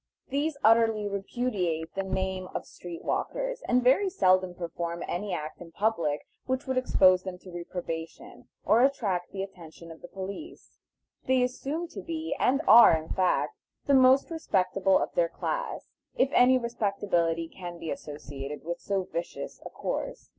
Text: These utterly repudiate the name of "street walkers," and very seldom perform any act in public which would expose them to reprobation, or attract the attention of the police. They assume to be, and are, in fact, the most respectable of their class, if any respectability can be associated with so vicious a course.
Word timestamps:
These 0.29 0.57
utterly 0.63 1.07
repudiate 1.07 1.93
the 1.93 2.01
name 2.01 2.47
of 2.55 2.65
"street 2.65 3.03
walkers," 3.03 3.61
and 3.67 3.83
very 3.83 4.09
seldom 4.09 4.55
perform 4.55 5.03
any 5.07 5.31
act 5.31 5.61
in 5.61 5.71
public 5.71 6.25
which 6.47 6.65
would 6.65 6.75
expose 6.75 7.21
them 7.21 7.37
to 7.37 7.51
reprobation, 7.51 8.47
or 8.65 8.81
attract 8.81 9.31
the 9.31 9.43
attention 9.43 9.91
of 9.91 10.01
the 10.01 10.07
police. 10.07 10.79
They 11.27 11.43
assume 11.43 11.87
to 11.89 12.01
be, 12.01 12.35
and 12.39 12.63
are, 12.67 12.97
in 12.97 13.09
fact, 13.09 13.59
the 13.85 13.93
most 13.93 14.31
respectable 14.31 14.97
of 14.97 15.13
their 15.13 15.29
class, 15.29 15.91
if 16.17 16.29
any 16.33 16.57
respectability 16.57 17.47
can 17.47 17.77
be 17.77 17.91
associated 17.91 18.63
with 18.65 18.79
so 18.79 19.03
vicious 19.03 19.61
a 19.63 19.69
course. 19.69 20.29